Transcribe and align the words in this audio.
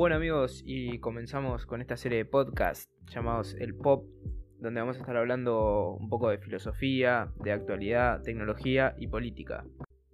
Bueno 0.00 0.16
amigos, 0.16 0.62
y 0.64 0.98
comenzamos 0.98 1.66
con 1.66 1.82
esta 1.82 1.94
serie 1.94 2.16
de 2.16 2.24
podcasts 2.24 2.88
llamados 3.10 3.54
El 3.60 3.74
Pop, 3.74 4.06
donde 4.58 4.80
vamos 4.80 4.96
a 4.96 5.00
estar 5.00 5.14
hablando 5.14 5.90
un 5.90 6.08
poco 6.08 6.30
de 6.30 6.38
filosofía, 6.38 7.30
de 7.44 7.52
actualidad, 7.52 8.22
tecnología 8.22 8.94
y 8.96 9.08
política. 9.08 9.62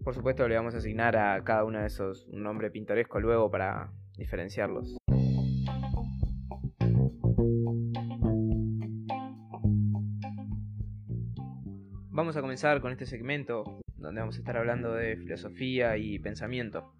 Por 0.03 0.12
supuesto 0.12 0.49
le 0.49 0.57
vamos 0.57 0.75
a 0.75 0.79
asignar 0.79 1.17
a 1.17 1.41
cada 1.45 1.62
uno 1.62 1.79
de 1.79 1.86
esos 1.86 2.27
un 2.32 2.43
nombre 2.43 2.72
pintoresco 2.72 3.21
luego 3.21 3.49
para 3.49 3.93
diferenciarlos. 4.18 4.96
Vamos 12.11 12.37
a 12.37 12.41
comenzar 12.41 12.80
con 12.80 12.90
este 12.90 13.07
segmento 13.07 13.62
donde 13.98 14.21
vamos 14.21 14.34
a 14.34 14.40
estar 14.40 14.57
hablando 14.57 14.93
de 14.95 15.17
filosofía 15.17 15.96
y 15.96 16.18
pensamiento, 16.18 16.93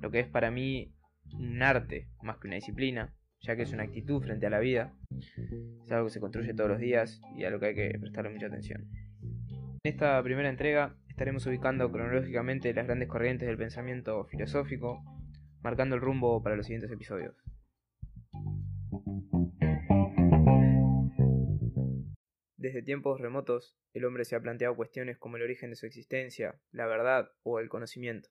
lo 0.00 0.12
que 0.12 0.20
es 0.20 0.28
para 0.28 0.52
mí 0.52 0.94
un 1.38 1.62
arte 1.62 2.08
más 2.22 2.38
que 2.38 2.46
una 2.46 2.56
disciplina, 2.56 3.14
ya 3.40 3.56
que 3.56 3.62
es 3.62 3.72
una 3.72 3.84
actitud 3.84 4.22
frente 4.22 4.46
a 4.46 4.50
la 4.50 4.58
vida, 4.58 4.94
es 5.10 5.92
algo 5.92 6.06
que 6.06 6.12
se 6.12 6.20
construye 6.20 6.54
todos 6.54 6.70
los 6.70 6.78
días 6.78 7.20
y 7.36 7.44
a 7.44 7.50
lo 7.50 7.60
que 7.60 7.66
hay 7.66 7.74
que 7.74 7.98
prestarle 7.98 8.30
mucha 8.30 8.46
atención. 8.46 8.88
En 9.84 9.92
esta 9.92 10.22
primera 10.22 10.48
entrega 10.48 10.96
estaremos 11.08 11.46
ubicando 11.46 11.92
cronológicamente 11.92 12.72
las 12.72 12.86
grandes 12.86 13.08
corrientes 13.08 13.46
del 13.46 13.58
pensamiento 13.58 14.24
filosófico, 14.24 15.02
marcando 15.62 15.94
el 15.94 16.00
rumbo 16.00 16.42
para 16.42 16.56
los 16.56 16.66
siguientes 16.66 16.90
episodios. 16.90 17.36
Desde 22.56 22.82
tiempos 22.82 23.20
remotos, 23.20 23.76
el 23.92 24.06
hombre 24.06 24.24
se 24.24 24.36
ha 24.36 24.40
planteado 24.40 24.74
cuestiones 24.74 25.18
como 25.18 25.36
el 25.36 25.42
origen 25.42 25.68
de 25.68 25.76
su 25.76 25.84
existencia, 25.84 26.58
la 26.72 26.86
verdad 26.86 27.30
o 27.42 27.60
el 27.60 27.68
conocimiento. 27.68 28.30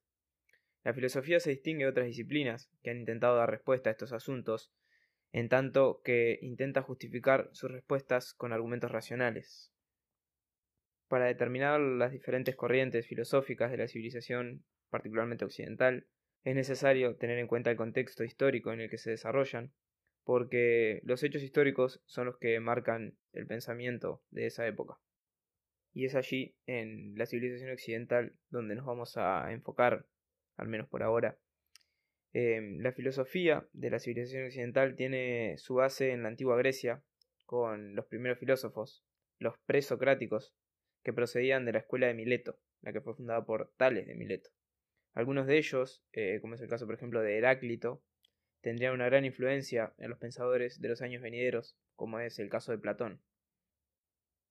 La 0.83 0.93
filosofía 0.93 1.39
se 1.39 1.51
distingue 1.51 1.85
de 1.85 1.91
otras 1.91 2.07
disciplinas 2.07 2.69
que 2.81 2.89
han 2.89 2.99
intentado 2.99 3.37
dar 3.37 3.49
respuesta 3.49 3.89
a 3.89 3.91
estos 3.91 4.11
asuntos, 4.11 4.71
en 5.31 5.49
tanto 5.49 6.01
que 6.03 6.39
intenta 6.41 6.81
justificar 6.81 7.49
sus 7.53 7.71
respuestas 7.71 8.33
con 8.33 8.51
argumentos 8.51 8.91
racionales. 8.91 9.71
Para 11.07 11.25
determinar 11.25 11.79
las 11.79 12.11
diferentes 12.11 12.55
corrientes 12.55 13.07
filosóficas 13.07 13.71
de 13.71 13.77
la 13.77 13.87
civilización, 13.87 14.63
particularmente 14.89 15.45
occidental, 15.45 16.07
es 16.43 16.55
necesario 16.55 17.15
tener 17.15 17.39
en 17.39 17.47
cuenta 17.47 17.71
el 17.71 17.77
contexto 17.77 18.23
histórico 18.23 18.73
en 18.73 18.81
el 18.81 18.89
que 18.89 18.97
se 18.97 19.11
desarrollan, 19.11 19.71
porque 20.25 21.01
los 21.03 21.23
hechos 21.23 21.43
históricos 21.43 22.01
son 22.05 22.25
los 22.25 22.37
que 22.37 22.59
marcan 22.59 23.17
el 23.31 23.47
pensamiento 23.47 24.21
de 24.31 24.47
esa 24.47 24.67
época. 24.67 24.99
Y 25.93 26.05
es 26.05 26.15
allí, 26.15 26.55
en 26.65 27.15
la 27.15 27.25
civilización 27.25 27.71
occidental, 27.71 28.35
donde 28.49 28.75
nos 28.75 28.85
vamos 28.85 29.15
a 29.17 29.51
enfocar 29.51 30.05
al 30.57 30.67
menos 30.67 30.87
por 30.87 31.03
ahora. 31.03 31.37
Em, 32.33 32.79
la 32.79 32.91
filosofía 32.91 33.67
de 33.73 33.91
la 33.91 33.99
civilización 33.99 34.45
occidental 34.45 34.95
tiene 34.95 35.57
su 35.57 35.75
base 35.75 36.11
en 36.11 36.23
la 36.23 36.29
antigua 36.29 36.57
Grecia, 36.57 37.03
con 37.45 37.95
los 37.95 38.05
primeros 38.07 38.39
filósofos, 38.39 39.05
los 39.37 39.57
presocráticos, 39.65 40.55
que 41.03 41.13
procedían 41.13 41.65
de 41.65 41.73
la 41.73 41.79
escuela 41.79 42.07
de 42.07 42.15
Mileto, 42.15 42.57
la 42.81 42.91
que 42.91 43.01
fue 43.01 43.13
fundada 43.13 43.45
por 43.45 43.71
Tales 43.77 44.07
de 44.07 44.15
Mileto. 44.15 44.49
Algunos 45.13 45.45
de 45.45 45.57
ellos, 45.57 46.03
eh, 46.13 46.39
como 46.41 46.55
es 46.55 46.61
el 46.61 46.69
caso 46.69 46.85
por 46.87 46.95
ejemplo 46.95 47.21
de 47.21 47.37
Heráclito, 47.37 48.01
tendrían 48.61 48.93
una 48.93 49.05
gran 49.05 49.25
influencia 49.25 49.93
en 49.97 50.09
los 50.09 50.17
pensadores 50.17 50.81
de 50.81 50.89
los 50.89 51.01
años 51.01 51.21
venideros, 51.21 51.77
como 51.95 52.19
es 52.19 52.39
el 52.39 52.49
caso 52.49 52.71
de 52.71 52.79
Platón. 52.79 53.21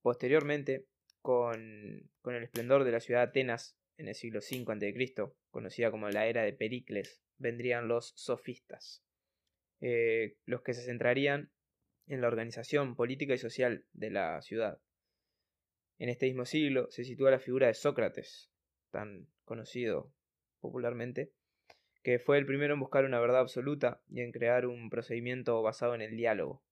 Posteriormente, 0.02 0.86
con, 1.20 2.10
con 2.20 2.34
el 2.34 2.44
esplendor 2.44 2.84
de 2.84 2.92
la 2.92 3.00
ciudad 3.00 3.20
de 3.20 3.30
Atenas 3.30 3.76
en 4.02 4.08
el 4.08 4.14
siglo 4.14 4.40
V 4.40 4.64
a.C., 4.72 5.32
conocida 5.50 5.90
como 5.90 6.08
la 6.08 6.26
era 6.26 6.42
de 6.42 6.52
Pericles, 6.52 7.22
vendrían 7.38 7.88
los 7.88 8.12
sofistas, 8.16 9.04
eh, 9.80 10.36
los 10.44 10.62
que 10.62 10.74
se 10.74 10.82
centrarían 10.82 11.52
en 12.06 12.20
la 12.20 12.26
organización 12.26 12.96
política 12.96 13.34
y 13.34 13.38
social 13.38 13.86
de 13.92 14.10
la 14.10 14.42
ciudad. 14.42 14.80
En 15.98 16.08
este 16.08 16.26
mismo 16.26 16.44
siglo 16.44 16.90
se 16.90 17.04
sitúa 17.04 17.30
la 17.30 17.38
figura 17.38 17.68
de 17.68 17.74
Sócrates, 17.74 18.50
tan 18.90 19.28
conocido 19.44 20.12
popularmente, 20.60 21.32
que 22.02 22.18
fue 22.18 22.38
el 22.38 22.46
primero 22.46 22.74
en 22.74 22.80
buscar 22.80 23.04
una 23.04 23.20
verdad 23.20 23.40
absoluta 23.40 24.02
y 24.08 24.20
en 24.20 24.32
crear 24.32 24.66
un 24.66 24.90
procedimiento 24.90 25.62
basado 25.62 25.94
en 25.94 26.02
el 26.02 26.16
diálogo. 26.16 26.64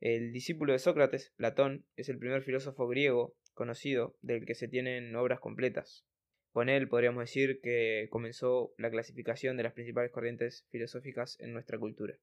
El 0.00 0.32
discípulo 0.32 0.72
de 0.72 0.78
Sócrates, 0.78 1.34
Platón, 1.36 1.86
es 1.96 2.08
el 2.08 2.18
primer 2.18 2.42
filósofo 2.42 2.88
griego 2.88 3.36
conocido 3.52 4.16
del 4.22 4.46
que 4.46 4.54
se 4.54 4.68
tienen 4.68 5.14
obras 5.16 5.40
completas. 5.40 6.06
Con 6.56 6.70
él 6.70 6.88
podríamos 6.88 7.20
decir 7.20 7.60
que 7.60 8.08
comenzó 8.08 8.72
la 8.78 8.88
clasificación 8.90 9.58
de 9.58 9.62
las 9.62 9.74
principales 9.74 10.10
corrientes 10.10 10.66
filosóficas 10.70 11.36
en 11.38 11.52
nuestra 11.52 11.78
cultura. 11.78 12.16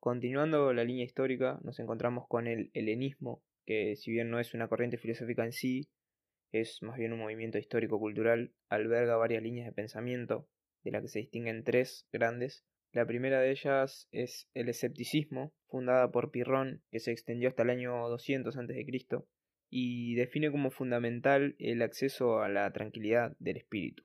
Continuando 0.00 0.72
la 0.72 0.82
línea 0.82 1.04
histórica, 1.04 1.60
nos 1.62 1.78
encontramos 1.78 2.26
con 2.26 2.48
el 2.48 2.72
helenismo, 2.74 3.44
que 3.64 3.94
si 3.94 4.10
bien 4.10 4.30
no 4.30 4.40
es 4.40 4.52
una 4.52 4.66
corriente 4.66 4.98
filosófica 4.98 5.44
en 5.44 5.52
sí, 5.52 5.88
es 6.50 6.82
más 6.82 6.96
bien 6.96 7.12
un 7.12 7.20
movimiento 7.20 7.58
histórico-cultural, 7.58 8.52
alberga 8.68 9.14
varias 9.16 9.44
líneas 9.44 9.66
de 9.66 9.72
pensamiento, 9.72 10.48
de 10.82 10.90
las 10.90 11.02
que 11.02 11.08
se 11.08 11.18
distinguen 11.20 11.62
tres 11.62 12.08
grandes. 12.10 12.64
La 12.90 13.06
primera 13.06 13.40
de 13.40 13.52
ellas 13.52 14.08
es 14.10 14.48
el 14.54 14.70
escepticismo, 14.70 15.54
fundada 15.68 16.10
por 16.10 16.32
Pirrón, 16.32 16.82
que 16.90 16.98
se 16.98 17.12
extendió 17.12 17.48
hasta 17.48 17.62
el 17.62 17.70
año 17.70 18.08
200 18.08 18.56
a.C., 18.56 18.84
y 19.70 20.14
define 20.16 20.50
como 20.50 20.70
fundamental 20.70 21.54
el 21.58 21.82
acceso 21.82 22.42
a 22.42 22.48
la 22.48 22.72
tranquilidad 22.72 23.36
del 23.38 23.56
espíritu. 23.56 24.04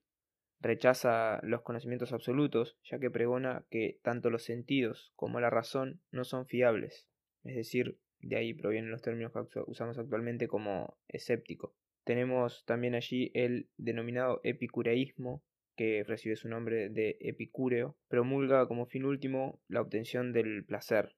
Rechaza 0.62 1.40
los 1.44 1.62
conocimientos 1.64 2.14
absolutos, 2.14 2.78
ya 2.84 3.00
que 3.00 3.12
pregona 3.12 3.66
que 3.70 4.00
tanto 4.04 4.30
los 4.30 4.44
sentidos 4.44 5.12
como 5.16 5.40
la 5.40 5.50
razón 5.50 6.02
no 6.12 6.24
son 6.24 6.46
fiables, 6.48 7.08
es 7.44 7.56
decir, 7.56 8.00
de 8.20 8.38
ahí 8.38 8.54
provienen 8.54 8.92
los 8.92 9.02
términos 9.02 9.32
que 9.52 9.60
usamos 9.68 9.98
actualmente 10.00 10.48
como 10.48 10.98
escéptico. 11.08 11.76
Tenemos 12.04 12.64
también 12.66 12.96
allí 12.96 13.32
el 13.34 13.70
denominado 13.78 14.42
epicureísmo, 14.44 15.44
que 15.76 16.04
recibe 16.04 16.36
su 16.36 16.48
nombre 16.48 16.90
de 16.90 17.18
epicúreo, 17.20 17.98
promulga 18.08 18.68
como 18.68 18.86
fin 18.86 19.06
último 19.06 19.62
la 19.68 19.82
obtención 19.82 20.32
del 20.32 20.64
placer, 20.66 21.16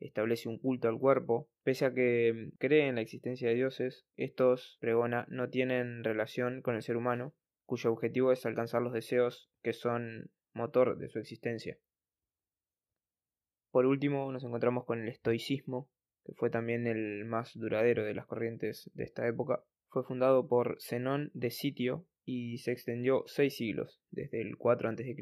establece 0.00 0.48
un 0.48 0.58
culto 0.58 0.88
al 0.88 0.98
cuerpo, 0.98 1.48
pese 1.62 1.86
a 1.86 1.94
que 1.94 2.32
mm, 2.32 2.56
cree 2.58 2.88
en 2.88 2.96
la 2.96 3.00
existencia 3.00 3.48
de 3.48 3.54
dioses, 3.54 4.06
estos, 4.16 4.78
pregona, 4.80 5.26
no 5.28 5.48
tienen 5.48 6.04
relación 6.04 6.62
con 6.62 6.76
el 6.76 6.82
ser 6.82 6.96
humano, 6.96 7.34
cuyo 7.66 7.92
objetivo 7.92 8.32
es 8.32 8.46
alcanzar 8.46 8.82
los 8.82 8.92
deseos 8.92 9.50
que 9.62 9.72
son 9.72 10.30
motor 10.54 10.96
de 10.98 11.08
su 11.08 11.18
existencia. 11.18 11.78
Por 13.70 13.86
último, 13.86 14.32
nos 14.32 14.44
encontramos 14.44 14.84
con 14.84 15.02
el 15.02 15.08
estoicismo, 15.08 15.90
que 16.24 16.32
fue 16.34 16.50
también 16.50 16.86
el 16.86 17.24
más 17.24 17.52
duradero 17.54 18.04
de 18.04 18.14
las 18.14 18.26
corrientes 18.26 18.90
de 18.94 19.04
esta 19.04 19.26
época. 19.26 19.62
Fue 19.88 20.04
fundado 20.04 20.48
por 20.48 20.78
Zenón 20.80 21.30
de 21.34 21.50
Sitio 21.50 22.06
y 22.30 22.58
se 22.58 22.72
extendió 22.72 23.24
seis 23.26 23.56
siglos, 23.56 24.02
desde 24.10 24.42
el 24.42 24.58
4 24.58 24.90
a.C. 24.90 25.16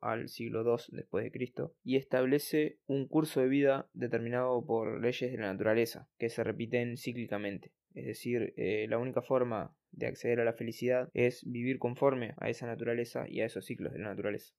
al 0.00 0.28
siglo 0.28 0.62
II 0.62 1.30
Cristo, 1.32 1.74
y 1.82 1.96
establece 1.96 2.78
un 2.86 3.08
curso 3.08 3.40
de 3.40 3.48
vida 3.48 3.90
determinado 3.94 4.64
por 4.64 5.00
leyes 5.00 5.32
de 5.32 5.38
la 5.38 5.52
naturaleza, 5.52 6.08
que 6.18 6.28
se 6.28 6.44
repiten 6.44 6.96
cíclicamente. 6.96 7.72
Es 7.94 8.06
decir, 8.06 8.54
eh, 8.56 8.86
la 8.88 8.98
única 8.98 9.22
forma 9.22 9.74
de 9.90 10.06
acceder 10.06 10.38
a 10.38 10.44
la 10.44 10.52
felicidad 10.52 11.10
es 11.14 11.42
vivir 11.44 11.80
conforme 11.80 12.34
a 12.36 12.48
esa 12.48 12.68
naturaleza 12.68 13.28
y 13.28 13.40
a 13.40 13.46
esos 13.46 13.64
ciclos 13.64 13.92
de 13.92 13.98
la 13.98 14.10
naturaleza. 14.10 14.54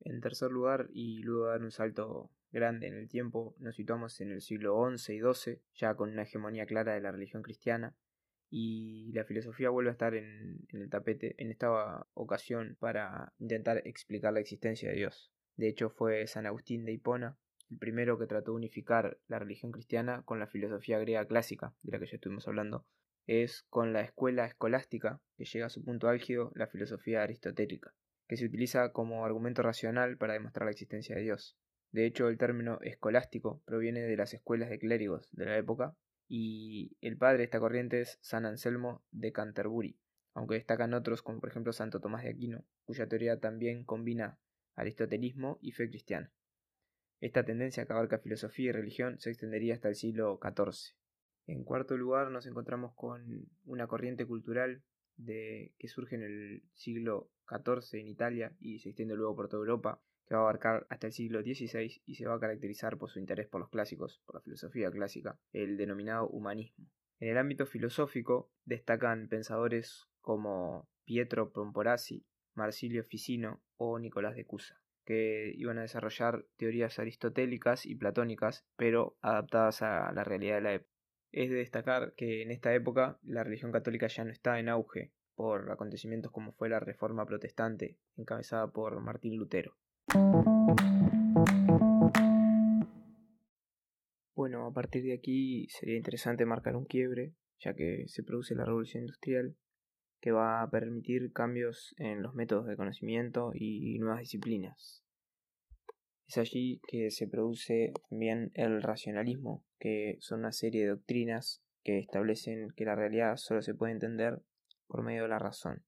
En 0.00 0.20
tercer 0.20 0.50
lugar, 0.50 0.88
y 0.92 1.22
luego 1.22 1.46
dar 1.46 1.62
un 1.62 1.70
salto 1.70 2.32
grande 2.50 2.88
en 2.88 2.94
el 2.94 3.08
tiempo, 3.08 3.54
nos 3.60 3.76
situamos 3.76 4.20
en 4.20 4.32
el 4.32 4.40
siglo 4.40 4.76
XI 4.90 5.14
y 5.14 5.20
XII, 5.20 5.60
ya 5.74 5.94
con 5.94 6.10
una 6.10 6.22
hegemonía 6.22 6.66
clara 6.66 6.94
de 6.94 7.00
la 7.00 7.12
religión 7.12 7.44
cristiana, 7.44 7.94
y 8.54 9.10
la 9.14 9.24
filosofía 9.24 9.70
vuelve 9.70 9.88
a 9.88 9.92
estar 9.92 10.14
en, 10.14 10.66
el 10.68 10.90
tapete 10.90 11.34
en 11.38 11.50
esta 11.50 12.06
ocasión 12.12 12.76
para 12.78 13.32
intentar 13.38 13.80
explicar 13.86 14.34
la 14.34 14.40
existencia 14.40 14.90
de 14.90 14.96
Dios. 14.96 15.32
De 15.56 15.68
hecho 15.68 15.88
fue 15.88 16.26
San 16.26 16.44
Agustín 16.44 16.84
de 16.84 16.92
Hipona 16.92 17.38
el 17.70 17.78
primero 17.78 18.18
que 18.18 18.26
trató 18.26 18.50
de 18.50 18.58
unificar 18.58 19.18
la 19.26 19.38
religión 19.38 19.72
cristiana 19.72 20.22
con 20.26 20.38
la 20.38 20.46
filosofía 20.46 20.98
griega 20.98 21.26
clásica, 21.26 21.72
de 21.82 21.92
la 21.92 21.98
que 21.98 22.04
ya 22.04 22.16
estuvimos 22.16 22.46
hablando. 22.46 22.84
Es 23.26 23.62
con 23.70 23.94
la 23.94 24.02
escuela 24.02 24.44
escolástica 24.44 25.22
que 25.38 25.46
llega 25.46 25.66
a 25.66 25.70
su 25.70 25.82
punto 25.82 26.08
álgido 26.08 26.52
la 26.54 26.66
filosofía 26.66 27.22
aristotélica, 27.22 27.94
que 28.28 28.36
se 28.36 28.44
utiliza 28.44 28.92
como 28.92 29.24
argumento 29.24 29.62
racional 29.62 30.18
para 30.18 30.34
demostrar 30.34 30.66
la 30.66 30.72
existencia 30.72 31.16
de 31.16 31.22
Dios. 31.22 31.56
De 31.90 32.04
hecho, 32.04 32.28
el 32.28 32.36
término 32.36 32.78
escolástico 32.82 33.62
proviene 33.64 34.02
de 34.02 34.16
las 34.18 34.34
escuelas 34.34 34.68
de 34.68 34.78
clérigos 34.78 35.30
de 35.32 35.46
la 35.46 35.56
época 35.56 35.96
y 36.34 36.96
el 37.02 37.18
padre 37.18 37.36
de 37.36 37.44
esta 37.44 37.60
corriente 37.60 38.00
es 38.00 38.18
San 38.22 38.46
Anselmo 38.46 39.04
de 39.10 39.32
Canterbury, 39.32 39.98
aunque 40.32 40.54
destacan 40.54 40.94
otros 40.94 41.20
como 41.20 41.40
por 41.40 41.50
ejemplo 41.50 41.74
Santo 41.74 42.00
Tomás 42.00 42.22
de 42.22 42.30
Aquino, 42.30 42.64
cuya 42.84 43.06
teoría 43.06 43.38
también 43.38 43.84
combina 43.84 44.38
aristotelismo 44.74 45.58
y 45.60 45.72
fe 45.72 45.90
cristiana. 45.90 46.32
Esta 47.20 47.44
tendencia 47.44 47.84
que 47.84 47.92
abarca 47.92 48.18
filosofía 48.18 48.70
y 48.70 48.72
religión 48.72 49.20
se 49.20 49.28
extendería 49.28 49.74
hasta 49.74 49.90
el 49.90 49.94
siglo 49.94 50.40
XIV. 50.42 50.96
En 51.48 51.64
cuarto 51.64 51.98
lugar 51.98 52.30
nos 52.30 52.46
encontramos 52.46 52.94
con 52.94 53.50
una 53.66 53.86
corriente 53.86 54.24
cultural 54.24 54.82
de 55.16 55.74
que 55.76 55.88
surge 55.88 56.16
en 56.16 56.22
el 56.22 56.62
siglo 56.72 57.30
XIV 57.46 58.00
en 58.00 58.08
Italia 58.08 58.56
y 58.58 58.78
se 58.78 58.88
extiende 58.88 59.16
luego 59.16 59.36
por 59.36 59.50
toda 59.50 59.60
Europa, 59.60 60.02
que 60.26 60.34
va 60.34 60.40
a 60.40 60.44
abarcar 60.44 60.86
hasta 60.88 61.06
el 61.06 61.12
siglo 61.12 61.42
XVI 61.42 62.02
y 62.06 62.14
se 62.14 62.26
va 62.26 62.34
a 62.34 62.40
caracterizar 62.40 62.98
por 62.98 63.10
su 63.10 63.18
interés 63.18 63.46
por 63.48 63.60
los 63.60 63.70
clásicos, 63.70 64.20
por 64.24 64.36
la 64.36 64.40
filosofía 64.40 64.90
clásica, 64.90 65.38
el 65.52 65.76
denominado 65.76 66.28
humanismo. 66.28 66.86
En 67.20 67.28
el 67.28 67.38
ámbito 67.38 67.66
filosófico 67.66 68.50
destacan 68.64 69.28
pensadores 69.28 70.08
como 70.20 70.88
Pietro 71.04 71.52
Pomporazzi, 71.52 72.26
Marsilio 72.54 73.04
Ficino 73.04 73.62
o 73.76 73.98
Nicolás 73.98 74.34
de 74.34 74.44
Cusa, 74.44 74.82
que 75.04 75.52
iban 75.56 75.78
a 75.78 75.82
desarrollar 75.82 76.46
teorías 76.56 76.98
aristotélicas 76.98 77.86
y 77.86 77.94
platónicas, 77.94 78.66
pero 78.76 79.16
adaptadas 79.20 79.82
a 79.82 80.12
la 80.12 80.24
realidad 80.24 80.56
de 80.56 80.60
la 80.62 80.74
época. 80.74 80.92
Es 81.32 81.48
de 81.50 81.56
destacar 81.56 82.14
que 82.14 82.42
en 82.42 82.50
esta 82.50 82.74
época 82.74 83.18
la 83.22 83.42
religión 83.42 83.72
católica 83.72 84.06
ya 84.06 84.24
no 84.24 84.30
está 84.30 84.58
en 84.58 84.68
auge 84.68 85.12
por 85.34 85.70
acontecimientos 85.70 86.30
como 86.30 86.52
fue 86.52 86.68
la 86.68 86.80
Reforma 86.80 87.24
Protestante, 87.24 87.98
encabezada 88.16 88.70
por 88.70 89.00
Martín 89.00 89.36
Lutero. 89.36 89.76
Bueno, 94.34 94.66
a 94.66 94.72
partir 94.72 95.04
de 95.04 95.14
aquí 95.14 95.66
sería 95.68 95.96
interesante 95.96 96.44
marcar 96.44 96.76
un 96.76 96.84
quiebre, 96.84 97.32
ya 97.60 97.74
que 97.74 98.04
se 98.08 98.22
produce 98.22 98.54
la 98.54 98.64
revolución 98.64 99.04
industrial, 99.04 99.56
que 100.20 100.32
va 100.32 100.62
a 100.62 100.70
permitir 100.70 101.32
cambios 101.32 101.94
en 101.98 102.22
los 102.22 102.34
métodos 102.34 102.66
de 102.66 102.76
conocimiento 102.76 103.52
y 103.54 103.98
nuevas 103.98 104.20
disciplinas. 104.20 105.02
Es 106.26 106.38
allí 106.38 106.80
que 106.88 107.10
se 107.10 107.26
produce 107.26 107.92
también 108.08 108.50
el 108.54 108.82
racionalismo, 108.82 109.64
que 109.78 110.16
son 110.20 110.40
una 110.40 110.52
serie 110.52 110.82
de 110.82 110.90
doctrinas 110.90 111.62
que 111.82 111.98
establecen 111.98 112.68
que 112.76 112.84
la 112.84 112.94
realidad 112.94 113.36
solo 113.36 113.62
se 113.62 113.74
puede 113.74 113.92
entender 113.92 114.40
por 114.86 115.02
medio 115.02 115.22
de 115.22 115.28
la 115.28 115.38
razón, 115.38 115.84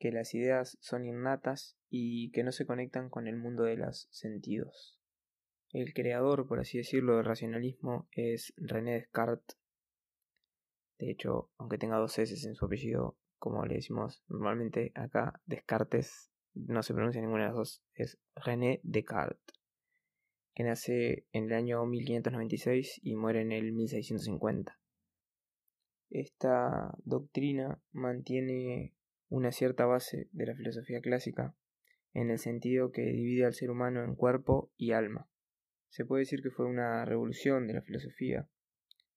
que 0.00 0.10
las 0.10 0.34
ideas 0.34 0.78
son 0.80 1.04
innatas 1.04 1.76
y 1.90 2.30
que 2.32 2.42
no 2.42 2.52
se 2.52 2.64
conectan 2.64 3.10
con 3.10 3.28
el 3.28 3.36
mundo 3.36 3.64
de 3.64 3.76
los 3.76 4.08
sentidos. 4.10 4.98
El 5.72 5.92
creador, 5.92 6.48
por 6.48 6.58
así 6.58 6.78
decirlo, 6.78 7.16
del 7.16 7.26
racionalismo 7.26 8.08
es 8.10 8.54
René 8.56 8.94
Descartes. 8.94 9.58
De 10.98 11.10
hecho, 11.10 11.50
aunque 11.58 11.78
tenga 11.78 11.98
dos 11.98 12.18
S 12.18 12.34
en 12.48 12.54
su 12.54 12.64
apellido, 12.64 13.18
como 13.38 13.64
le 13.66 13.74
decimos 13.74 14.24
normalmente 14.26 14.90
acá, 14.94 15.40
Descartes 15.44 16.32
no 16.54 16.82
se 16.82 16.94
pronuncia 16.94 17.20
ninguna 17.20 17.44
de 17.44 17.48
las 17.48 17.56
dos, 17.56 17.82
es 17.94 18.18
René 18.34 18.80
Descartes, 18.82 19.54
que 20.54 20.64
nace 20.64 21.26
en 21.32 21.44
el 21.44 21.52
año 21.52 21.84
1596 21.84 23.00
y 23.02 23.16
muere 23.16 23.42
en 23.42 23.52
el 23.52 23.72
1650. 23.72 24.78
Esta 26.08 26.96
doctrina 27.04 27.80
mantiene 27.92 28.94
una 29.30 29.52
cierta 29.52 29.86
base 29.86 30.28
de 30.32 30.46
la 30.46 30.54
filosofía 30.54 31.00
clásica 31.00 31.54
en 32.12 32.30
el 32.30 32.38
sentido 32.38 32.90
que 32.90 33.02
divide 33.02 33.46
al 33.46 33.54
ser 33.54 33.70
humano 33.70 34.04
en 34.04 34.16
cuerpo 34.16 34.70
y 34.76 34.92
alma. 34.92 35.28
Se 35.88 36.04
puede 36.04 36.22
decir 36.22 36.42
que 36.42 36.50
fue 36.50 36.66
una 36.66 37.04
revolución 37.04 37.66
de 37.66 37.74
la 37.74 37.82
filosofía, 37.82 38.48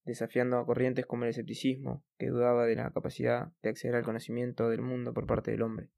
desafiando 0.06 0.58
a 0.58 0.66
corrientes 0.66 1.06
como 1.06 1.24
el 1.24 1.32
escepticismo, 1.32 2.06
que 2.18 2.28
dudaba 2.28 2.66
de 2.66 2.76
la 2.76 2.92
capacidad 2.92 3.52
de 3.62 3.70
acceder 3.70 3.96
al 3.96 4.04
conocimiento 4.04 4.70
del 4.70 4.82
mundo 4.82 5.14
por 5.14 5.26
parte 5.26 5.52
del 5.52 5.64
hombre. 5.64 5.90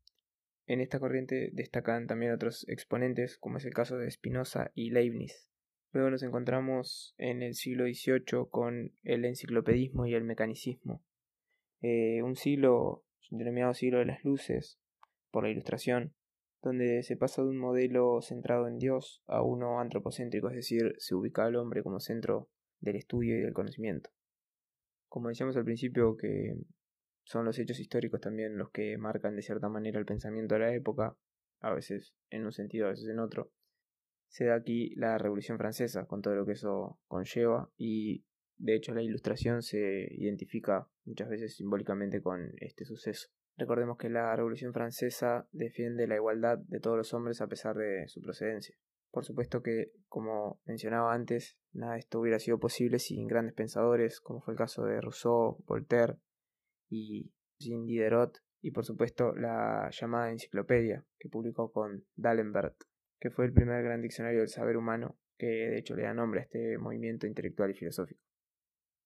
En 0.67 0.81
esta 0.81 0.99
corriente 0.99 1.49
destacan 1.53 2.07
también 2.07 2.31
otros 2.31 2.67
exponentes, 2.67 3.37
como 3.37 3.57
es 3.57 3.65
el 3.65 3.73
caso 3.73 3.97
de 3.97 4.09
Spinoza 4.09 4.71
y 4.73 4.89
Leibniz. 4.89 5.49
Luego 5.91 6.09
nos 6.09 6.23
encontramos 6.23 7.13
en 7.17 7.41
el 7.41 7.53
siglo 7.53 7.85
XVIII 7.85 8.47
con 8.49 8.93
el 9.03 9.25
enciclopedismo 9.25 10.07
y 10.07 10.13
el 10.13 10.23
mecanicismo. 10.23 11.03
Eh, 11.81 12.21
un 12.23 12.35
siglo 12.35 13.04
denominado 13.29 13.73
siglo 13.73 13.99
de 13.99 14.05
las 14.05 14.23
luces, 14.23 14.79
por 15.31 15.43
la 15.43 15.49
ilustración, 15.49 16.13
donde 16.61 17.03
se 17.03 17.17
pasa 17.17 17.43
de 17.43 17.49
un 17.49 17.57
modelo 17.57 18.21
centrado 18.21 18.67
en 18.67 18.79
Dios 18.79 19.23
a 19.27 19.41
uno 19.43 19.79
antropocéntrico, 19.79 20.49
es 20.49 20.55
decir, 20.55 20.95
se 20.97 21.13
ubica 21.13 21.45
al 21.45 21.55
hombre 21.55 21.83
como 21.83 21.99
centro 21.99 22.49
del 22.79 22.95
estudio 22.95 23.37
y 23.37 23.41
del 23.41 23.53
conocimiento. 23.53 24.09
Como 25.07 25.29
decíamos 25.29 25.55
al 25.57 25.63
principio 25.63 26.17
que 26.17 26.55
son 27.23 27.45
los 27.45 27.57
hechos 27.59 27.79
históricos 27.79 28.21
también 28.21 28.57
los 28.57 28.71
que 28.71 28.97
marcan 28.97 29.35
de 29.35 29.41
cierta 29.41 29.69
manera 29.69 29.99
el 29.99 30.05
pensamiento 30.05 30.55
de 30.55 30.61
la 30.61 30.73
época, 30.73 31.15
a 31.59 31.73
veces 31.73 32.13
en 32.29 32.45
un 32.45 32.51
sentido, 32.51 32.87
a 32.87 32.91
veces 32.91 33.07
en 33.09 33.19
otro. 33.19 33.51
Se 34.27 34.45
da 34.45 34.55
aquí 34.55 34.93
la 34.95 35.17
Revolución 35.17 35.57
Francesa, 35.57 36.05
con 36.05 36.21
todo 36.21 36.35
lo 36.35 36.45
que 36.45 36.53
eso 36.53 36.99
conlleva, 37.07 37.69
y 37.77 38.25
de 38.57 38.75
hecho 38.75 38.93
la 38.93 39.01
ilustración 39.01 39.61
se 39.61 40.07
identifica 40.11 40.87
muchas 41.05 41.29
veces 41.29 41.55
simbólicamente 41.55 42.21
con 42.21 42.51
este 42.57 42.85
suceso. 42.85 43.29
Recordemos 43.57 43.97
que 43.97 44.09
la 44.09 44.35
Revolución 44.35 44.73
Francesa 44.73 45.47
defiende 45.51 46.07
la 46.07 46.15
igualdad 46.15 46.57
de 46.57 46.79
todos 46.79 46.97
los 46.97 47.13
hombres 47.13 47.41
a 47.41 47.47
pesar 47.47 47.75
de 47.75 48.07
su 48.07 48.21
procedencia. 48.21 48.75
Por 49.11 49.23
supuesto 49.23 49.61
que, 49.61 49.91
como 50.07 50.59
mencionaba 50.65 51.13
antes, 51.13 51.57
nada 51.71 51.93
de 51.93 51.99
esto 51.99 52.19
hubiera 52.19 52.39
sido 52.39 52.59
posible 52.59 52.99
sin 52.99 53.27
grandes 53.27 53.53
pensadores, 53.53 54.19
como 54.19 54.41
fue 54.41 54.53
el 54.53 54.57
caso 54.57 54.83
de 54.83 54.99
Rousseau, 54.99 55.63
Voltaire, 55.65 56.17
y 56.89 57.31
Jean 57.59 57.85
Diderot 57.85 58.37
y 58.61 58.71
por 58.71 58.85
supuesto 58.85 59.35
la 59.35 59.89
llamada 59.91 60.31
enciclopedia 60.31 61.05
que 61.19 61.29
publicó 61.29 61.71
con 61.71 62.03
D'Alembert, 62.15 62.75
que 63.19 63.29
fue 63.29 63.45
el 63.45 63.53
primer 63.53 63.83
gran 63.83 64.01
diccionario 64.01 64.39
del 64.39 64.49
saber 64.49 64.77
humano 64.77 65.17
que 65.37 65.45
de 65.45 65.77
hecho 65.77 65.95
le 65.95 66.03
da 66.03 66.13
nombre 66.13 66.39
a 66.39 66.43
este 66.43 66.77
movimiento 66.77 67.27
intelectual 67.27 67.71
y 67.71 67.75
filosófico. 67.75 68.24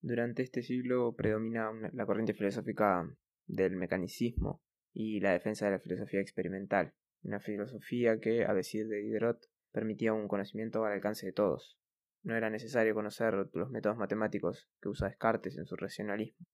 Durante 0.02 0.44
este 0.44 0.62
siglo 0.62 1.14
predomina 1.14 1.72
la 1.92 2.06
corriente 2.06 2.34
filosófica 2.34 3.06
del 3.48 3.76
mecanicismo 3.76 4.62
y 4.94 5.20
la 5.20 5.34
defensa 5.34 5.66
de 5.66 5.72
la 5.72 5.80
filosofía 5.80 6.22
experimental, 6.22 6.94
una 7.22 7.40
filosofía 7.40 8.20
que, 8.20 8.46
a 8.46 8.54
decir 8.54 8.88
de 8.88 9.02
Diderot, 9.02 9.46
permitía 9.72 10.14
un 10.14 10.28
conocimiento 10.28 10.86
al 10.86 10.94
alcance 10.94 11.26
de 11.26 11.34
todos. 11.34 11.78
No 12.24 12.36
era 12.36 12.50
necesario 12.50 12.94
conocer 12.94 13.34
los 13.54 13.70
métodos 13.70 13.98
matemáticos 13.98 14.70
que 14.82 14.90
usa 14.90 15.10
Descartes 15.10 15.58
en 15.58 15.66
su 15.66 15.76
racionalismo. 15.76 16.46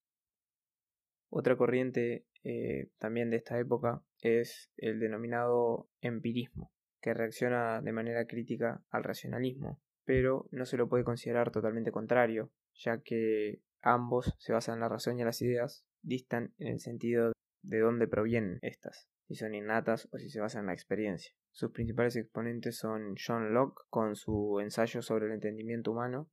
Otra 1.28 1.56
corriente 1.56 2.26
eh, 2.44 2.88
también 2.98 3.30
de 3.30 3.36
esta 3.36 3.58
época 3.58 4.02
es 4.22 4.70
el 4.76 5.00
denominado 5.00 5.88
empirismo, 6.00 6.72
que 7.00 7.14
reacciona 7.14 7.80
de 7.80 7.92
manera 7.92 8.26
crítica 8.26 8.82
al 8.90 9.04
racionalismo, 9.04 9.80
pero 10.04 10.48
no 10.50 10.64
se 10.66 10.76
lo 10.76 10.88
puede 10.88 11.04
considerar 11.04 11.50
totalmente 11.50 11.90
contrario, 11.90 12.52
ya 12.78 13.02
que 13.02 13.62
ambos 13.82 14.34
se 14.38 14.52
basan 14.52 14.74
en 14.74 14.80
la 14.80 14.88
razón 14.88 15.18
y 15.18 15.24
las 15.24 15.42
ideas, 15.42 15.84
distan 16.02 16.54
en 16.58 16.68
el 16.68 16.80
sentido 16.80 17.32
de 17.62 17.80
dónde 17.80 18.08
provienen 18.08 18.58
estas, 18.62 19.08
si 19.26 19.34
son 19.34 19.54
innatas 19.54 20.08
o 20.12 20.18
si 20.18 20.30
se 20.30 20.40
basan 20.40 20.62
en 20.62 20.66
la 20.66 20.74
experiencia. 20.74 21.32
Sus 21.50 21.72
principales 21.72 22.16
exponentes 22.16 22.76
son 22.76 23.14
John 23.16 23.54
Locke 23.54 23.82
con 23.88 24.14
su 24.14 24.60
ensayo 24.60 25.02
sobre 25.02 25.26
el 25.26 25.32
entendimiento 25.32 25.92
humano 25.92 26.30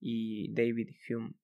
y 0.00 0.52
David 0.54 0.90
Hume 1.08 1.34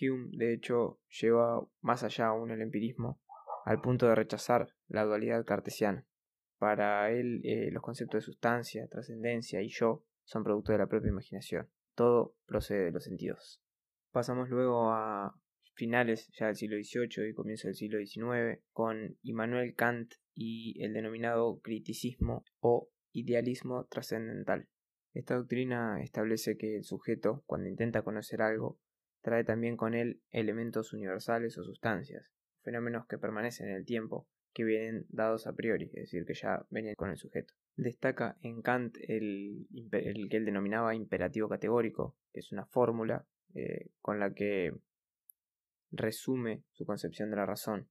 Hume, 0.00 0.30
de 0.32 0.54
hecho, 0.54 1.00
lleva 1.08 1.66
más 1.80 2.02
allá 2.02 2.26
aún 2.26 2.50
el 2.50 2.62
empirismo, 2.62 3.20
al 3.64 3.80
punto 3.80 4.06
de 4.06 4.14
rechazar 4.14 4.68
la 4.88 5.04
dualidad 5.04 5.44
cartesiana. 5.44 6.06
Para 6.58 7.10
él, 7.10 7.40
eh, 7.44 7.70
los 7.70 7.82
conceptos 7.82 8.18
de 8.18 8.26
sustancia, 8.26 8.88
trascendencia 8.88 9.62
y 9.62 9.68
yo 9.68 10.04
son 10.24 10.44
producto 10.44 10.72
de 10.72 10.78
la 10.78 10.86
propia 10.86 11.10
imaginación. 11.10 11.68
Todo 11.94 12.34
procede 12.46 12.86
de 12.86 12.92
los 12.92 13.04
sentidos. 13.04 13.62
Pasamos 14.10 14.48
luego 14.48 14.90
a 14.92 15.34
finales 15.74 16.28
ya 16.38 16.46
del 16.46 16.56
siglo 16.56 16.76
XVIII 16.76 17.28
y 17.28 17.34
comienzo 17.34 17.68
del 17.68 17.74
siglo 17.76 17.98
XIX 17.98 18.62
con 18.72 19.18
Immanuel 19.22 19.74
Kant 19.74 20.14
y 20.34 20.82
el 20.82 20.92
denominado 20.92 21.60
criticismo 21.60 22.44
o 22.60 22.90
idealismo 23.12 23.86
trascendental. 23.86 24.68
Esta 25.12 25.36
doctrina 25.36 26.02
establece 26.02 26.56
que 26.56 26.76
el 26.76 26.84
sujeto, 26.84 27.44
cuando 27.46 27.68
intenta 27.68 28.02
conocer 28.02 28.42
algo, 28.42 28.80
trae 29.22 29.44
también 29.44 29.76
con 29.76 29.94
él 29.94 30.20
elementos 30.30 30.92
universales 30.92 31.56
o 31.56 31.64
sustancias, 31.64 32.30
fenómenos 32.62 33.06
que 33.06 33.18
permanecen 33.18 33.68
en 33.68 33.76
el 33.76 33.84
tiempo, 33.84 34.28
que 34.52 34.64
vienen 34.64 35.06
dados 35.08 35.46
a 35.46 35.54
priori, 35.54 35.86
es 35.94 36.10
decir, 36.10 36.24
que 36.24 36.34
ya 36.34 36.66
venían 36.70 36.94
con 36.96 37.10
el 37.10 37.16
sujeto. 37.16 37.54
Destaca 37.76 38.36
en 38.40 38.62
Kant 38.62 38.96
el, 39.08 39.66
que 40.30 40.36
él 40.36 40.44
denominaba 40.44 40.94
imperativo 40.94 41.48
categórico, 41.48 42.16
que 42.32 42.40
es 42.40 42.52
una 42.52 42.66
fórmula 42.66 43.26
eh, 43.54 43.90
con 44.00 44.20
la 44.20 44.32
que 44.32 44.72
resume 45.90 46.62
su 46.72 46.84
concepción 46.84 47.30
de 47.30 47.36
la 47.36 47.46
razón. 47.46 47.88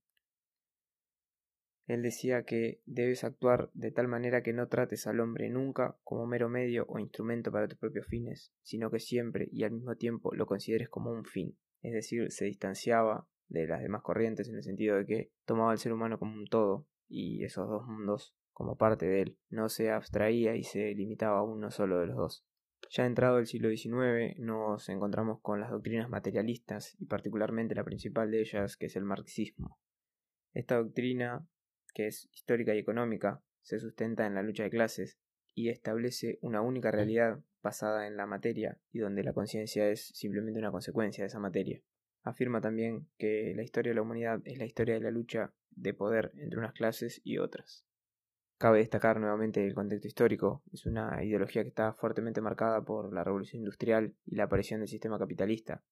Él 1.86 2.02
decía 2.02 2.44
que 2.44 2.80
debes 2.86 3.26
actuar 3.26 3.70
de 3.74 3.92
tal 3.92 4.08
manera 4.08 4.42
que 4.42 4.54
no 4.54 4.70
trates 4.70 5.06
al 5.06 5.20
hombre 5.20 5.50
nunca 5.50 5.98
como 6.04 6.26
mero 6.26 6.48
medio 6.48 6.86
o 6.88 6.98
instrumento 6.98 7.52
para 7.52 7.68
tus 7.68 7.78
propios 7.78 8.08
fines, 8.08 8.54
sino 8.62 8.90
que 8.90 9.00
siempre 9.00 9.50
y 9.52 9.64
al 9.64 9.72
mismo 9.72 9.96
tiempo 9.96 10.34
lo 10.34 10.46
consideres 10.46 10.88
como 10.88 11.12
un 11.12 11.26
fin. 11.26 11.58
Es 11.82 11.92
decir, 11.92 12.32
se 12.32 12.46
distanciaba 12.46 13.28
de 13.50 13.68
las 13.68 13.82
demás 13.82 14.02
corrientes 14.02 14.48
en 14.48 14.56
el 14.56 14.64
sentido 14.64 14.96
de 14.96 15.06
que 15.06 15.32
tomaba 15.46 15.72
al 15.72 15.78
ser 15.78 15.92
humano 15.92 16.18
como 16.18 16.36
un 16.36 16.48
todo 16.48 16.88
y 17.10 17.44
esos 17.44 17.68
dos 17.68 17.86
mundos 17.86 18.34
como 18.54 18.78
parte 18.78 19.06
de 19.06 19.22
él. 19.22 19.38
No 19.50 19.70
se 19.70 19.92
abstraía 19.92 20.56
y 20.56 20.64
se 20.64 20.94
limitaba 20.94 21.40
a 21.40 21.44
uno 21.44 21.72
solo 21.72 22.00
de 22.00 22.08
los 22.08 22.16
dos. 22.16 22.46
Ya 22.90 23.06
entrado 23.06 23.40
el 23.40 23.48
siglo 23.48 23.70
XIX 23.70 24.38
nos 24.40 24.88
encontramos 24.90 25.40
con 25.42 25.60
las 25.60 25.72
doctrinas 25.72 26.10
materialistas 26.10 26.96
y 27.00 27.06
particularmente 27.06 27.76
la 27.76 27.84
principal 27.84 28.30
de 28.30 28.42
ellas 28.42 28.78
que 28.78 28.86
es 28.86 28.96
el 28.96 29.04
marxismo 29.04 29.80
Esta 30.54 30.78
doctrina, 30.78 31.48
que 31.94 32.08
es 32.08 32.30
histórica 32.32 32.76
y 32.76 32.80
económica, 32.80 33.42
se 33.62 33.80
sustenta 33.80 34.28
en 34.28 34.36
la 34.36 34.44
lucha 34.44 34.64
de 34.64 34.70
clases 34.70 35.18
y 35.56 35.70
establece 35.70 36.38
una 36.42 36.62
única 36.62 36.92
realidad 36.92 37.40
basada 37.62 38.08
en 38.08 38.18
la 38.18 38.26
materia 38.26 38.78
y 38.92 39.00
donde 39.00 39.24
la 39.24 39.34
conciencia 39.34 39.90
es 39.90 40.08
simplemente 40.14 40.60
una 40.60 40.72
consecuencia 40.72 41.24
de 41.24 41.28
esa 41.28 41.40
materia. 41.40 41.82
Afirma 42.24 42.62
también 42.62 43.08
que 43.18 43.54
la 43.56 43.64
historia 43.64 43.92
de 43.92 43.96
la 43.96 44.02
humanidad 44.02 44.42
es 44.46 44.58
la 44.58 44.66
historia 44.66 44.96
de 44.96 45.02
la 45.02 45.12
lucha 45.12 45.54
de 45.72 45.94
poder 45.94 46.32
entre 46.36 46.60
unas 46.60 46.74
clases 46.74 47.22
y 47.24 47.38
otras. 47.38 47.86
Cabe 48.64 48.78
destacar 48.78 49.20
nuevamente 49.20 49.68
el 49.68 49.74
contexto 49.74 50.08
histórico, 50.08 50.64
es 50.72 50.86
una 50.86 51.22
ideología 51.22 51.64
que 51.64 51.68
está 51.68 51.92
fuertemente 51.92 52.40
marcada 52.40 52.82
por 52.82 53.14
la 53.14 53.22
revolución 53.22 53.60
industrial 53.60 54.16
y 54.26 54.38
la 54.38 54.46
aparición 54.46 54.80
del 54.80 54.88
sistema 54.88 55.20
capitalista. 55.20 55.84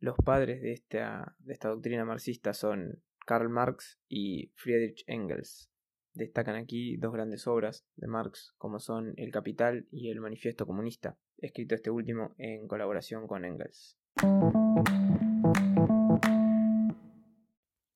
Los 0.00 0.16
padres 0.24 0.60
de 0.60 0.72
esta, 0.72 1.36
doctrina 1.62 2.04
marxista 2.04 2.52
son 2.52 3.00
Karl 3.26 3.48
Marx 3.48 4.00
y 4.08 4.50
Friedrich 4.56 5.04
Engels. 5.06 5.70
Destacan 6.14 6.56
aquí 6.56 6.96
dos 6.96 7.12
grandes 7.12 7.46
obras 7.46 7.86
de 7.94 8.08
Marx, 8.08 8.54
como 8.58 8.80
son 8.80 9.14
El 9.16 9.30
Capital 9.30 9.86
y 9.92 10.10
El 10.10 10.20
Manifiesto 10.20 10.66
Comunista, 10.66 11.16
escrito 11.38 11.76
este 11.76 11.92
último 11.92 12.34
en 12.38 12.66
colaboración 12.66 13.28
con 13.28 13.44
Engels. 13.44 13.96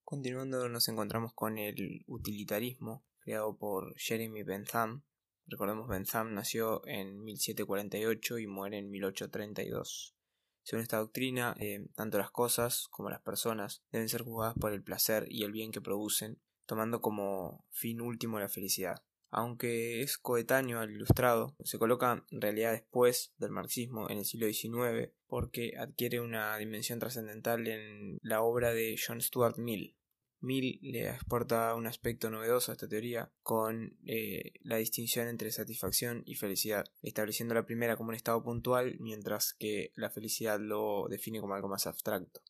Continuando 0.04 0.68
nos 0.68 0.88
encontramos 0.88 1.34
con 1.34 1.58
el 1.58 2.04
utilitarismo, 2.06 3.04
creado 3.20 3.56
por 3.56 3.94
Jeremy 3.98 4.42
Bentham. 4.42 5.02
Recordemos 5.46 5.88
Bentham 5.88 6.34
nació 6.34 6.86
en 6.86 7.22
1748 7.22 8.38
y 8.38 8.46
muere 8.46 8.78
en 8.78 8.90
1832. 8.90 10.14
Según 10.62 10.82
esta 10.82 10.98
doctrina, 10.98 11.56
eh, 11.58 11.88
tanto 11.94 12.18
las 12.18 12.30
cosas 12.30 12.86
como 12.90 13.10
las 13.10 13.20
personas 13.22 13.82
deben 13.90 14.08
ser 14.08 14.22
juzgadas 14.22 14.54
por 14.60 14.72
el 14.72 14.82
placer 14.82 15.26
y 15.28 15.44
el 15.44 15.52
bien 15.52 15.72
que 15.72 15.80
producen, 15.80 16.40
tomando 16.66 17.00
como 17.00 17.66
fin 17.70 18.00
último 18.00 18.38
la 18.38 18.48
felicidad. 18.48 19.02
Aunque 19.32 20.02
es 20.02 20.18
coetáneo 20.18 20.80
al 20.80 20.90
ilustrado, 20.90 21.54
se 21.64 21.78
coloca 21.78 22.24
en 22.30 22.40
realidad 22.40 22.72
después 22.72 23.32
del 23.38 23.50
marxismo 23.50 24.10
en 24.10 24.18
el 24.18 24.24
siglo 24.24 24.48
XIX 24.48 25.12
porque 25.28 25.74
adquiere 25.78 26.20
una 26.20 26.56
dimensión 26.56 26.98
trascendental 26.98 27.66
en 27.68 28.18
la 28.22 28.42
obra 28.42 28.72
de 28.72 28.96
John 29.04 29.20
Stuart 29.20 29.56
Mill. 29.56 29.96
Mill 30.40 30.78
le 30.82 31.10
exporta 31.10 31.74
un 31.74 31.86
aspecto 31.86 32.30
novedoso 32.30 32.72
a 32.72 32.74
esta 32.74 32.88
teoría 32.88 33.30
con 33.42 33.98
eh, 34.06 34.54
la 34.62 34.76
distinción 34.76 35.28
entre 35.28 35.52
satisfacción 35.52 36.22
y 36.24 36.34
felicidad, 36.34 36.86
estableciendo 37.02 37.54
la 37.54 37.66
primera 37.66 37.96
como 37.96 38.10
un 38.10 38.14
estado 38.14 38.42
puntual, 38.42 38.96
mientras 39.00 39.54
que 39.54 39.92
la 39.96 40.10
felicidad 40.10 40.58
lo 40.58 41.06
define 41.08 41.40
como 41.40 41.54
algo 41.54 41.68
más 41.68 41.86
abstracto. 41.86 42.40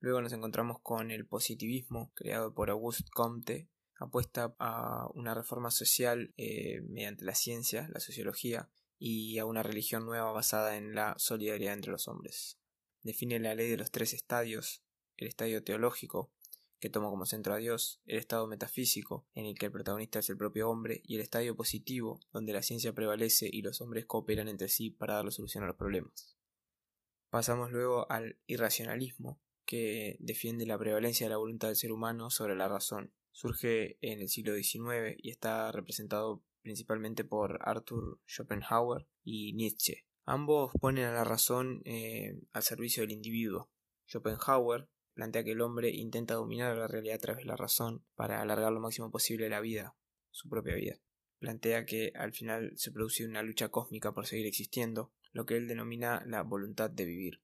Luego 0.00 0.20
nos 0.20 0.32
encontramos 0.32 0.78
con 0.82 1.10
el 1.10 1.26
positivismo, 1.26 2.12
creado 2.14 2.52
por 2.52 2.70
Auguste 2.70 3.10
Comte, 3.12 3.68
apuesta 3.98 4.54
a 4.58 5.08
una 5.14 5.34
reforma 5.34 5.70
social 5.70 6.34
eh, 6.36 6.82
mediante 6.82 7.24
la 7.24 7.34
ciencia, 7.34 7.88
la 7.92 8.00
sociología, 8.00 8.68
y 8.98 9.38
a 9.38 9.44
una 9.44 9.62
religión 9.62 10.04
nueva 10.04 10.32
basada 10.32 10.76
en 10.76 10.94
la 10.94 11.14
solidaridad 11.18 11.74
entre 11.74 11.92
los 11.92 12.08
hombres. 12.08 12.58
Define 13.02 13.38
la 13.38 13.54
ley 13.54 13.70
de 13.70 13.76
los 13.76 13.90
tres 13.90 14.14
estadios, 14.14 14.82
el 15.16 15.28
estadio 15.28 15.62
teológico, 15.62 16.32
que 16.78 16.90
toma 16.90 17.08
como 17.08 17.26
centro 17.26 17.54
a 17.54 17.58
Dios, 17.58 18.00
el 18.06 18.18
estado 18.18 18.46
metafísico, 18.46 19.26
en 19.34 19.46
el 19.46 19.58
que 19.58 19.66
el 19.66 19.72
protagonista 19.72 20.18
es 20.18 20.30
el 20.30 20.36
propio 20.36 20.68
hombre, 20.68 21.02
y 21.04 21.16
el 21.16 21.22
estadio 21.22 21.56
positivo, 21.56 22.20
donde 22.32 22.52
la 22.52 22.62
ciencia 22.62 22.92
prevalece 22.92 23.48
y 23.50 23.62
los 23.62 23.80
hombres 23.80 24.06
cooperan 24.06 24.48
entre 24.48 24.68
sí 24.68 24.90
para 24.90 25.14
dar 25.14 25.32
solución 25.32 25.64
a 25.64 25.68
los 25.68 25.76
problemas. 25.76 26.36
Pasamos 27.30 27.72
luego 27.72 28.10
al 28.10 28.38
irracionalismo, 28.46 29.40
que 29.64 30.16
defiende 30.20 30.64
la 30.64 30.78
prevalencia 30.78 31.26
de 31.26 31.30
la 31.30 31.38
voluntad 31.38 31.68
del 31.68 31.76
ser 31.76 31.92
humano 31.92 32.30
sobre 32.30 32.54
la 32.54 32.68
razón. 32.68 33.12
Surge 33.32 33.98
en 34.00 34.20
el 34.20 34.28
siglo 34.28 34.54
XIX 34.54 35.16
y 35.18 35.30
está 35.30 35.70
representado 35.72 36.42
principalmente 36.62 37.24
por 37.24 37.58
Arthur 37.62 38.20
Schopenhauer 38.26 39.06
y 39.24 39.52
Nietzsche. 39.52 40.06
Ambos 40.24 40.72
ponen 40.80 41.04
a 41.04 41.12
la 41.12 41.24
razón 41.24 41.82
eh, 41.84 42.40
al 42.52 42.62
servicio 42.62 43.02
del 43.02 43.12
individuo. 43.12 43.70
Schopenhauer 44.08 44.88
plantea 45.16 45.44
que 45.44 45.52
el 45.52 45.62
hombre 45.62 45.88
intenta 45.90 46.34
dominar 46.34 46.76
la 46.76 46.86
realidad 46.86 47.16
a 47.16 47.20
través 47.20 47.42
de 47.42 47.48
la 47.48 47.56
razón 47.56 48.04
para 48.16 48.42
alargar 48.42 48.70
lo 48.70 48.80
máximo 48.80 49.10
posible 49.10 49.48
la 49.48 49.60
vida, 49.60 49.96
su 50.30 50.50
propia 50.50 50.74
vida. 50.74 51.00
Plantea 51.38 51.86
que 51.86 52.12
al 52.14 52.34
final 52.34 52.74
se 52.76 52.92
produce 52.92 53.24
una 53.24 53.42
lucha 53.42 53.70
cósmica 53.70 54.12
por 54.12 54.26
seguir 54.26 54.44
existiendo, 54.46 55.10
lo 55.32 55.46
que 55.46 55.56
él 55.56 55.68
denomina 55.68 56.22
la 56.26 56.42
voluntad 56.42 56.90
de 56.90 57.06
vivir. 57.06 57.40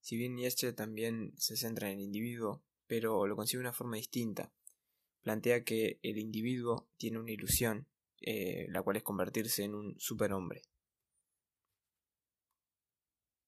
Si 0.00 0.16
bien 0.16 0.34
Nietzsche 0.34 0.72
también 0.72 1.34
se 1.36 1.58
centra 1.58 1.90
en 1.90 1.98
el 1.98 2.04
individuo, 2.04 2.64
pero 2.86 3.26
lo 3.26 3.36
concibe 3.36 3.58
de 3.60 3.68
una 3.68 3.74
forma 3.74 3.96
distinta. 3.96 4.50
Plantea 5.20 5.64
que 5.64 6.00
el 6.02 6.16
individuo 6.16 6.88
tiene 6.96 7.18
una 7.18 7.32
ilusión, 7.32 7.86
eh, 8.22 8.66
la 8.70 8.80
cual 8.80 8.96
es 8.96 9.02
convertirse 9.02 9.62
en 9.62 9.74
un 9.74 9.94
superhombre. 10.00 10.62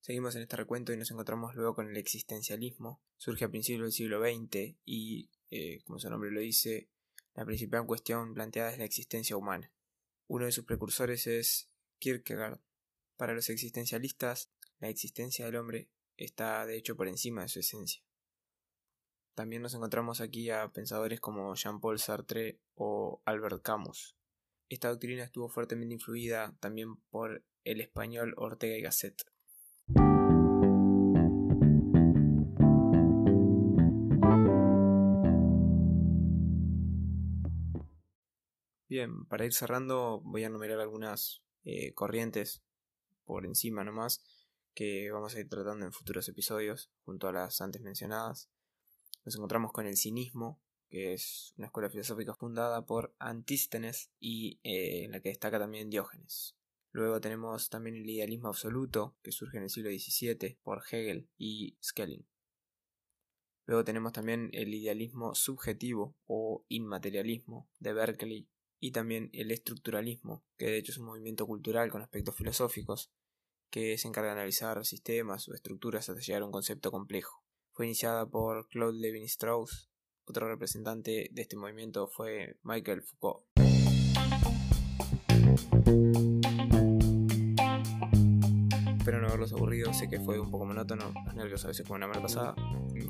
Seguimos 0.00 0.34
en 0.34 0.42
este 0.42 0.56
recuento 0.56 0.92
y 0.92 0.96
nos 0.96 1.10
encontramos 1.10 1.54
luego 1.54 1.74
con 1.74 1.90
el 1.90 1.96
existencialismo. 1.96 3.02
Surge 3.18 3.44
a 3.44 3.50
principios 3.50 3.82
del 3.82 3.92
siglo 3.92 4.20
XX 4.20 4.76
y, 4.86 5.30
eh, 5.50 5.82
como 5.84 5.98
su 5.98 6.08
nombre 6.08 6.30
lo 6.30 6.40
dice, 6.40 6.88
la 7.34 7.44
principal 7.44 7.86
cuestión 7.86 8.32
planteada 8.32 8.72
es 8.72 8.78
la 8.78 8.86
existencia 8.86 9.36
humana. 9.36 9.70
Uno 10.26 10.46
de 10.46 10.52
sus 10.52 10.64
precursores 10.64 11.26
es 11.26 11.68
Kierkegaard. 11.98 12.60
Para 13.16 13.34
los 13.34 13.50
existencialistas, 13.50 14.50
la 14.78 14.88
existencia 14.88 15.44
del 15.44 15.56
hombre 15.56 15.90
está 16.16 16.64
de 16.64 16.76
hecho 16.76 16.96
por 16.96 17.06
encima 17.06 17.42
de 17.42 17.48
su 17.48 17.60
esencia. 17.60 18.02
También 19.34 19.60
nos 19.62 19.74
encontramos 19.74 20.20
aquí 20.20 20.50
a 20.50 20.68
pensadores 20.72 21.20
como 21.20 21.54
Jean-Paul 21.54 21.98
Sartre 21.98 22.58
o 22.74 23.20
Albert 23.26 23.62
Camus. 23.62 24.16
Esta 24.70 24.88
doctrina 24.88 25.24
estuvo 25.24 25.48
fuertemente 25.48 25.94
influida 25.94 26.56
también 26.60 26.96
por 27.10 27.44
el 27.64 27.80
español 27.80 28.34
Ortega 28.36 28.76
y 28.76 28.82
Gasset. 28.82 29.29
Bien, 38.90 39.24
para 39.26 39.44
ir 39.44 39.52
cerrando 39.52 40.20
voy 40.24 40.42
a 40.42 40.48
enumerar 40.48 40.80
algunas 40.80 41.44
eh, 41.62 41.94
corrientes 41.94 42.60
por 43.24 43.46
encima 43.46 43.84
nomás 43.84 44.20
que 44.74 45.12
vamos 45.12 45.32
a 45.32 45.38
ir 45.38 45.48
tratando 45.48 45.86
en 45.86 45.92
futuros 45.92 46.28
episodios, 46.28 46.90
junto 47.04 47.28
a 47.28 47.32
las 47.32 47.60
antes 47.60 47.80
mencionadas. 47.82 48.50
Nos 49.24 49.36
encontramos 49.36 49.70
con 49.70 49.86
el 49.86 49.96
cinismo, 49.96 50.60
que 50.88 51.12
es 51.12 51.54
una 51.56 51.68
escuela 51.68 51.88
filosófica 51.88 52.34
fundada 52.34 52.84
por 52.84 53.14
Antístenes 53.20 54.10
y 54.18 54.58
eh, 54.64 55.04
en 55.04 55.12
la 55.12 55.20
que 55.20 55.28
destaca 55.28 55.60
también 55.60 55.88
Diógenes. 55.88 56.56
Luego 56.90 57.20
tenemos 57.20 57.70
también 57.70 57.94
el 57.94 58.10
idealismo 58.10 58.48
absoluto, 58.48 59.14
que 59.22 59.30
surge 59.30 59.58
en 59.58 59.62
el 59.62 59.70
siglo 59.70 59.90
XVII 59.90 60.58
por 60.64 60.82
Hegel 60.90 61.28
y 61.38 61.76
Schelling. 61.80 62.26
Luego 63.66 63.84
tenemos 63.84 64.12
también 64.12 64.50
el 64.52 64.74
idealismo 64.74 65.36
subjetivo 65.36 66.16
o 66.26 66.64
inmaterialismo 66.68 67.70
de 67.78 67.92
Berkeley 67.92 68.48
y 68.80 68.92
también 68.92 69.30
el 69.32 69.50
estructuralismo, 69.50 70.42
que 70.56 70.66
de 70.66 70.78
hecho 70.78 70.92
es 70.92 70.98
un 70.98 71.06
movimiento 71.06 71.46
cultural 71.46 71.90
con 71.90 72.02
aspectos 72.02 72.34
filosóficos, 72.34 73.12
que 73.70 73.98
se 73.98 74.08
encarga 74.08 74.30
de 74.30 74.40
analizar 74.40 74.84
sistemas 74.84 75.48
o 75.48 75.54
estructuras 75.54 76.08
hasta 76.08 76.20
llegar 76.20 76.42
a 76.42 76.46
un 76.46 76.52
concepto 76.52 76.90
complejo. 76.90 77.44
Fue 77.72 77.86
iniciada 77.86 78.26
por 78.28 78.66
Claude 78.68 78.98
Lévi-Strauss. 78.98 79.90
Otro 80.24 80.48
representante 80.48 81.28
de 81.30 81.42
este 81.42 81.56
movimiento 81.56 82.08
fue 82.08 82.56
Michael 82.62 83.02
Foucault. 83.02 83.46
Espero 89.10 89.22
no 89.22 89.28
haberlos 89.30 89.52
aburrido, 89.52 89.92
sé 89.92 90.08
que 90.08 90.20
fue 90.20 90.38
un 90.38 90.52
poco 90.52 90.66
monótono, 90.66 91.12
los 91.24 91.34
nervios 91.34 91.64
a 91.64 91.66
veces 91.66 91.84
como 91.84 91.98
la 91.98 92.06
mala 92.06 92.22
pasada. 92.22 92.54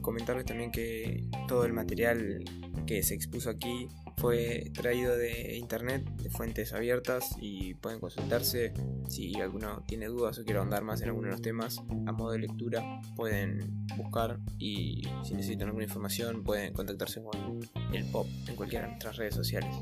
Comentarles 0.01 0.47
también 0.47 0.73
que 0.73 1.29
todo 1.47 1.67
el 1.67 1.75
material 1.75 2.43
que 2.87 3.03
se 3.03 3.13
expuso 3.13 3.51
aquí 3.51 3.87
fue 4.17 4.71
traído 4.73 5.15
de 5.15 5.59
internet, 5.59 6.09
de 6.17 6.31
fuentes 6.31 6.73
abiertas 6.73 7.37
y 7.39 7.75
pueden 7.75 8.01
consultarse 8.01 8.73
si 9.09 9.39
alguno 9.43 9.85
tiene 9.87 10.07
dudas 10.07 10.39
o 10.39 10.45
quiere 10.45 10.61
ahondar 10.61 10.85
más 10.85 11.03
en 11.03 11.09
alguno 11.09 11.27
de 11.27 11.33
los 11.33 11.43
temas 11.43 11.83
a 12.07 12.13
modo 12.13 12.31
de 12.33 12.39
lectura 12.39 12.83
pueden 13.15 13.87
buscar 13.99 14.41
y 14.59 15.03
si 15.23 15.35
necesitan 15.35 15.69
alguna 15.69 15.85
información 15.85 16.43
pueden 16.45 16.73
contactarse 16.73 17.23
con 17.23 17.61
el 17.93 18.11
pop 18.11 18.27
en 18.49 18.57
cualquiera 18.57 18.87
de 18.87 18.93
nuestras 18.93 19.19
redes 19.19 19.35
sociales. 19.35 19.77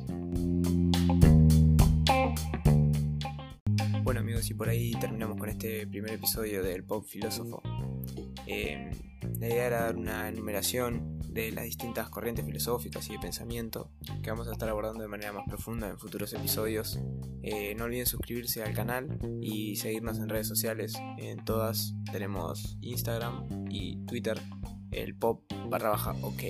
Amigos 4.39 4.51
y 4.51 4.55
por 4.55 4.69
ahí 4.69 4.93
terminamos 4.93 5.37
con 5.37 5.49
este 5.49 5.87
primer 5.87 6.13
episodio 6.13 6.63
del 6.63 6.85
pop 6.85 7.05
filósofo. 7.05 7.63
Eh, 8.47 8.91
la 9.41 9.49
idea 9.49 9.67
era 9.67 9.81
dar 9.83 9.97
una 9.97 10.29
enumeración 10.29 11.19
de 11.29 11.51
las 11.51 11.65
distintas 11.65 12.09
corrientes 12.09 12.45
filosóficas 12.45 13.09
y 13.09 13.13
de 13.13 13.19
pensamiento 13.19 13.91
que 14.23 14.31
vamos 14.31 14.49
a 14.49 14.53
estar 14.53 14.69
abordando 14.69 15.03
de 15.03 15.09
manera 15.09 15.33
más 15.33 15.45
profunda 15.47 15.89
en 15.89 15.99
futuros 15.99 16.33
episodios. 16.35 17.01
Eh, 17.43 17.75
no 17.77 17.85
olviden 17.85 18.07
suscribirse 18.07 18.63
al 18.63 18.75
canal 18.75 19.19
y 19.41 19.77
seguirnos 19.77 20.19
en 20.19 20.29
redes 20.29 20.47
sociales. 20.47 20.95
En 21.19 21.45
todas 21.45 21.95
tenemos 22.13 22.79
Instagram 22.81 23.67
y 23.71 24.05
Twitter, 24.07 24.41
el 24.93 25.17
pop 25.17 25.43
barra 25.69 25.91
baja 25.91 26.13
ok. 26.23 26.43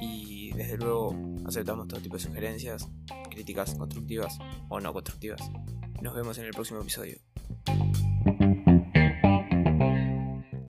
y 0.00 0.52
desde 0.52 0.76
luego 0.78 1.14
aceptamos 1.46 1.88
todo 1.88 2.00
tipo 2.00 2.16
de 2.16 2.22
sugerencias, 2.22 2.88
críticas 3.30 3.74
constructivas 3.74 4.38
o 4.68 4.80
no 4.80 4.92
constructivas. 4.92 5.40
Nos 6.00 6.14
vemos 6.14 6.38
en 6.38 6.46
el 6.46 6.52
próximo 6.52 6.80
episodio. 6.80 7.18
thank 7.78 7.96
you 7.98 8.09